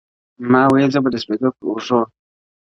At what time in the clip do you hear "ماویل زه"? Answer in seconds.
0.51-0.99